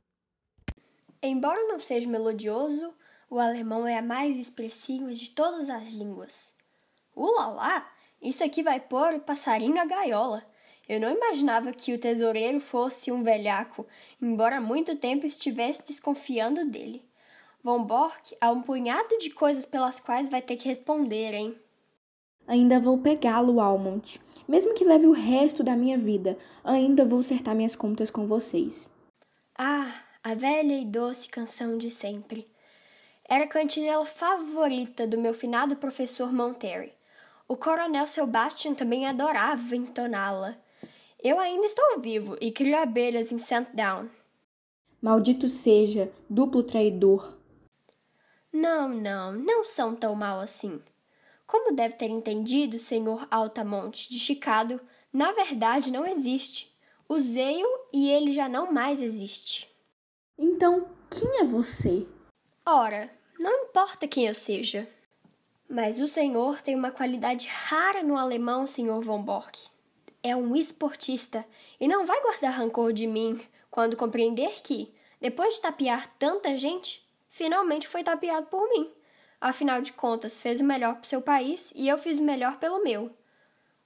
Embora 1.22 1.68
não 1.68 1.80
seja 1.80 2.08
melodioso, 2.08 2.94
o 3.30 3.40
alemão 3.40 3.88
é 3.88 3.98
a 3.98 4.02
mais 4.02 4.38
expressiva 4.38 5.12
de 5.12 5.30
todas 5.32 5.70
as 5.70 5.90
línguas. 5.90 6.54
Ulalá! 7.16 7.90
Isso 8.22 8.44
aqui 8.44 8.62
vai 8.62 8.80
pôr 8.80 9.16
o 9.16 9.20
passarinho 9.20 9.74
na 9.74 9.86
gaiola. 9.86 10.46
Eu 10.88 11.00
não 11.00 11.10
imaginava 11.10 11.74
que 11.74 11.94
o 11.94 12.00
tesoureiro 12.00 12.60
fosse 12.60 13.12
um 13.12 13.24
velhaco, 13.24 13.88
embora 14.22 14.58
há 14.58 14.62
muito 14.62 14.96
tempo 14.96 15.26
estivesse 15.26 15.86
desconfiando 15.86 16.66
dele. 16.66 17.04
Von 17.64 17.84
Bork 17.84 18.36
há 18.42 18.52
um 18.52 18.62
punhado 18.62 19.18
de 19.18 19.30
coisas 19.30 19.66
pelas 19.66 20.00
quais 20.00 20.30
vai 20.30 20.42
ter 20.42 20.58
que 20.58 20.68
responder, 20.68 21.34
hein? 21.34 21.58
Ainda 22.48 22.80
vou 22.80 22.98
pegá-lo, 22.98 23.60
Almond. 23.60 24.20
Mesmo 24.48 24.74
que 24.74 24.84
leve 24.84 25.08
o 25.08 25.14
resto 25.14 25.64
da 25.64 25.76
minha 25.76 25.98
vida, 25.98 26.38
ainda 26.64 27.06
vou 27.06 27.20
acertar 27.20 27.56
minhas 27.56 27.76
contas 27.76 28.12
com 28.12 28.28
vocês. 28.28 28.90
Ah, 29.58 29.94
a 30.24 30.34
velha 30.34 30.78
e 30.78 30.86
doce 30.86 31.30
canção 31.30 31.78
de 31.78 31.90
sempre. 31.90 32.48
Era 33.24 33.46
a 33.46 33.48
cantinela 33.48 34.06
favorita 34.06 35.08
do 35.08 35.18
meu 35.18 35.34
finado 35.34 35.76
professor 35.78 36.34
Monterey. 36.34 36.94
O 37.48 37.56
coronel 37.56 38.08
Sebastian 38.08 38.74
também 38.74 39.08
adorava 39.08 39.76
entoná-la. 39.76 40.58
Eu 41.24 41.40
ainda 41.40 41.66
estou 41.66 42.00
vivo 42.00 42.36
e 42.42 42.52
crio 42.52 42.78
abelhas 42.78 43.32
em 43.32 43.38
St. 43.38 43.68
Down. 43.74 44.10
Maldito 45.02 45.48
seja, 45.48 46.12
duplo 46.30 46.64
traidor. 46.64 47.38
Não, 48.52 48.90
não, 48.90 49.32
não 49.32 49.64
são 49.64 49.96
tão 49.96 50.14
mal 50.14 50.40
assim. 50.40 50.82
Como 51.52 51.76
deve 51.76 51.96
ter 51.96 52.10
entendido, 52.10 52.80
senhor 52.80 53.28
Altamonte 53.30 54.10
de 54.10 54.18
Chicago, 54.18 54.80
na 55.12 55.34
verdade 55.34 55.92
não 55.92 56.08
existe. 56.08 56.74
Usei-o 57.10 57.68
e 57.92 58.10
ele 58.10 58.32
já 58.32 58.48
não 58.48 58.72
mais 58.72 59.02
existe. 59.02 59.70
Então, 60.40 60.88
quem 61.10 61.42
é 61.42 61.44
você? 61.44 62.08
Ora, 62.66 63.14
não 63.38 63.66
importa 63.66 64.08
quem 64.08 64.28
eu 64.28 64.34
seja. 64.34 64.88
Mas 65.68 66.00
o 66.00 66.08
senhor 66.08 66.62
tem 66.62 66.74
uma 66.74 66.90
qualidade 66.90 67.48
rara 67.48 68.02
no 68.02 68.16
alemão, 68.16 68.66
senhor 68.66 69.04
von 69.04 69.22
Bork. 69.22 69.60
É 70.24 70.34
um 70.34 70.56
esportista 70.56 71.46
e 71.82 71.86
não 71.86 72.06
vai 72.06 72.22
guardar 72.22 72.54
rancor 72.54 72.94
de 72.94 73.06
mim 73.06 73.42
quando 73.70 73.98
compreender 73.98 74.62
que, 74.64 74.90
depois 75.20 75.56
de 75.56 75.62
tapear 75.64 76.16
tanta 76.18 76.58
gente, 76.58 77.06
finalmente 77.30 77.90
foi 77.90 78.06
tapeado 78.06 78.48
por 78.48 78.70
mim. 78.70 78.90
Afinal 79.42 79.82
de 79.82 79.92
contas, 79.92 80.40
fez 80.40 80.62
o 80.62 80.64
melhor 80.64 80.94
para 80.94 81.04
seu 81.04 81.20
país 81.20 81.74
e 81.76 81.88
eu 81.88 81.98
fiz 81.98 82.20
o 82.20 82.24
melhor 82.24 82.60
pelo 82.60 82.84
meu. 82.84 83.12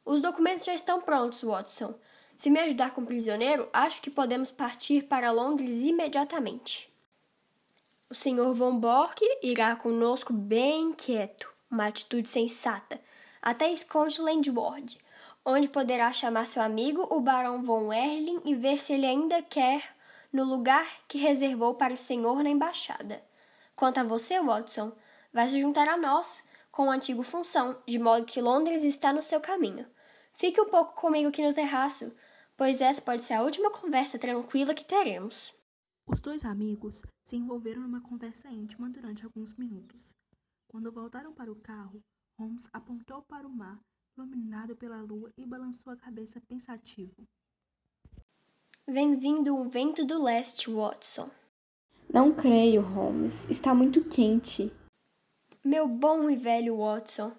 Os 0.03 0.19
documentos 0.19 0.65
já 0.65 0.73
estão 0.73 1.01
prontos, 1.01 1.41
Watson. 1.41 1.95
Se 2.35 2.49
me 2.49 2.59
ajudar 2.59 2.91
com 2.93 3.01
o 3.01 3.05
prisioneiro, 3.05 3.69
acho 3.71 4.01
que 4.01 4.09
podemos 4.09 4.51
partir 4.51 5.03
para 5.03 5.31
Londres 5.31 5.77
imediatamente. 5.77 6.93
O 8.09 8.13
Sr. 8.13 8.53
Von 8.53 8.77
Bork 8.77 9.21
irá 9.41 9.75
conosco 9.77 10.33
bem 10.33 10.91
quieto, 10.91 11.49
uma 11.71 11.87
atitude 11.87 12.27
sensata, 12.27 12.99
até 13.41 13.73
Scotland 13.73 14.51
Ward, 14.51 14.99
onde 15.45 15.69
poderá 15.69 16.11
chamar 16.11 16.47
seu 16.47 16.61
amigo, 16.61 17.07
o 17.09 17.21
Barão 17.21 17.63
Von 17.63 17.93
Erling, 17.93 18.41
e 18.43 18.53
ver 18.53 18.81
se 18.81 18.93
ele 18.93 19.05
ainda 19.05 19.41
quer 19.41 19.95
no 20.33 20.43
lugar 20.43 20.85
que 21.07 21.17
reservou 21.17 21.75
para 21.75 21.93
o 21.93 21.97
senhor 21.97 22.43
na 22.43 22.49
embaixada. 22.49 23.23
Quanto 23.75 23.99
a 23.99 24.03
você, 24.03 24.41
Watson, 24.41 24.91
vai 25.35 25.49
se 25.49 25.59
juntar 25.59 25.89
a 25.89 25.97
nós 25.97 26.41
com 26.71 26.87
o 26.87 26.91
antigo 26.91 27.21
função, 27.21 27.83
de 27.85 27.99
modo 27.99 28.25
que 28.25 28.39
Londres 28.39 28.85
está 28.85 29.11
no 29.11 29.21
seu 29.21 29.41
caminho. 29.41 29.85
Fique 30.33 30.61
um 30.61 30.69
pouco 30.69 30.95
comigo 30.95 31.27
aqui 31.27 31.45
no 31.45 31.53
terraço, 31.53 32.09
pois 32.55 32.79
essa 32.79 33.01
pode 33.01 33.21
ser 33.21 33.33
a 33.33 33.43
última 33.43 33.69
conversa 33.69 34.17
tranquila 34.17 34.73
que 34.73 34.85
teremos. 34.85 35.53
Os 36.07 36.21
dois 36.21 36.45
amigos 36.45 37.01
se 37.25 37.35
envolveram 37.35 37.81
numa 37.81 37.99
conversa 37.99 38.49
íntima 38.49 38.89
durante 38.89 39.25
alguns 39.25 39.53
minutos. 39.55 40.15
Quando 40.69 40.89
voltaram 40.89 41.33
para 41.33 41.51
o 41.51 41.55
carro, 41.57 42.01
Holmes 42.39 42.69
apontou 42.71 43.21
para 43.23 43.45
o 43.45 43.49
mar, 43.51 43.77
iluminado 44.17 44.73
pela 44.77 45.01
lua, 45.01 45.33
e 45.37 45.45
balançou 45.45 45.91
a 45.91 45.97
cabeça 45.97 46.39
pensativo. 46.47 47.27
Vem 48.87 49.17
vindo 49.17 49.53
um 49.53 49.67
vento 49.67 50.05
do 50.05 50.23
leste, 50.23 50.71
Watson. 50.71 51.29
Não 52.09 52.33
creio, 52.33 52.81
Holmes. 52.81 53.49
Está 53.49 53.73
muito 53.73 54.01
quente. 54.05 54.71
Meu 55.65 55.87
bom 55.87 56.29
e 56.29 56.35
velho 56.35 56.77
Watson, 56.77 57.31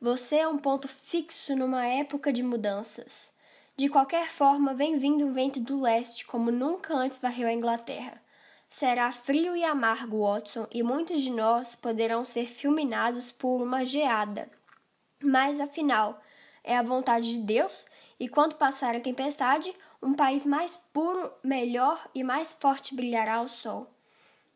você 0.00 0.36
é 0.36 0.48
um 0.48 0.56
ponto 0.56 0.88
fixo 0.88 1.54
numa 1.54 1.84
época 1.86 2.32
de 2.32 2.42
mudanças. 2.42 3.30
De 3.76 3.86
qualquer 3.90 4.30
forma, 4.30 4.72
vem 4.72 4.96
vindo 4.96 5.26
um 5.26 5.34
vento 5.34 5.60
do 5.60 5.82
leste 5.82 6.24
como 6.24 6.50
nunca 6.50 6.94
antes 6.94 7.18
varreu 7.18 7.46
a 7.46 7.52
Inglaterra. 7.52 8.18
Será 8.66 9.12
frio 9.12 9.54
e 9.54 9.62
amargo, 9.62 10.22
Watson, 10.22 10.66
e 10.72 10.82
muitos 10.82 11.20
de 11.20 11.30
nós 11.30 11.76
poderão 11.76 12.24
ser 12.24 12.46
fulminados 12.46 13.30
por 13.30 13.60
uma 13.60 13.84
geada. 13.84 14.48
Mas, 15.22 15.60
afinal, 15.60 16.18
é 16.64 16.78
a 16.78 16.82
vontade 16.82 17.30
de 17.30 17.40
Deus, 17.40 17.84
e 18.18 18.26
quando 18.26 18.54
passar 18.54 18.96
a 18.96 19.02
tempestade, 19.02 19.70
um 20.02 20.14
país 20.14 20.46
mais 20.46 20.78
puro, 20.94 21.30
melhor 21.44 22.08
e 22.14 22.24
mais 22.24 22.56
forte 22.58 22.94
brilhará 22.94 23.34
ao 23.34 23.48
sol. 23.48 23.94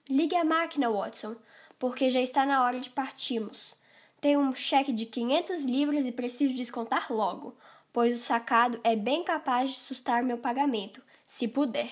Ligue 0.08 0.36
a 0.36 0.44
máquina, 0.44 0.90
Watson, 0.90 1.36
porque 1.80 2.08
já 2.08 2.20
está 2.20 2.46
na 2.46 2.62
hora 2.64 2.78
de 2.78 2.90
partirmos. 2.90 3.74
Tenho 4.20 4.38
um 4.38 4.54
cheque 4.54 4.92
de 4.92 5.06
500 5.06 5.64
libras 5.64 6.06
e 6.06 6.12
preciso 6.12 6.54
descontar 6.54 7.12
logo 7.12 7.56
pois 7.92 8.16
o 8.16 8.22
sacado 8.22 8.80
é 8.84 8.94
bem 8.94 9.24
capaz 9.24 9.70
de 9.70 9.76
sustar 9.78 10.22
meu 10.22 10.38
pagamento, 10.38 11.02
se 11.26 11.48
puder. 11.48 11.90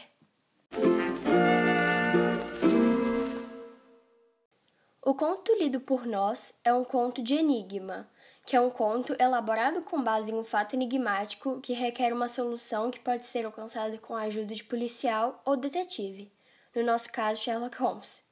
O 5.03 5.14
conto 5.14 5.53
lido 5.59 5.81
por 5.81 6.07
nós 6.07 6.55
é 6.62 6.72
um 6.72 6.85
conto 6.85 7.22
de 7.22 7.35
enigma, 7.35 8.09
que 8.44 8.55
é 8.55 8.61
um 8.61 8.70
conto 8.70 9.16
elaborado 9.18 9.83
com 9.83 10.03
base 10.03 10.31
em 10.31 10.35
um 10.35 10.44
fato 10.44 10.74
enigmático 10.74 11.61
que 11.61 11.72
requer 11.72 12.12
uma 12.12 12.29
solução 12.29 12.90
que 12.90 13.01
pode 13.01 13.24
ser 13.24 13.44
alcançada 13.44 13.96
com 13.98 14.14
a 14.14 14.22
ajuda 14.22 14.55
de 14.55 14.64
policial 14.64 15.40
ou 15.44 15.57
detetive, 15.57 16.31
no 16.74 16.85
nosso 16.85 17.11
caso 17.11 17.42
Sherlock 17.42 17.77
Holmes. 17.79 18.28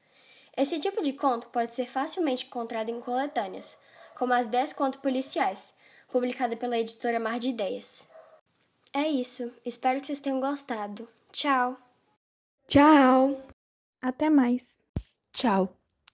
Esse 0.57 0.81
tipo 0.81 1.03
de 1.03 1.13
conto 1.13 1.49
pode 1.49 1.75
ser 1.75 1.87
facilmente 1.87 2.47
encontrado 2.47 2.89
em 2.89 3.01
coletâneas, 3.01 3.77
como 4.17 4.33
as 4.33 4.47
10 4.47 4.73
contos 4.73 5.01
policiais, 5.01 5.75
publicada 6.11 6.57
pela 6.57 6.79
editora 6.79 7.21
Mar 7.21 7.39
de 7.39 7.51
Ideias. 7.51 8.09
É 8.93 9.07
isso. 9.07 9.53
Espero 9.65 10.01
que 10.01 10.07
vocês 10.07 10.21
tenham 10.21 10.41
gostado. 10.41 11.07
Tchau. 11.31 11.77
Tchau. 12.67 13.43
Até 14.01 14.31
mais. 14.31 14.79
Tchau. 15.33 15.77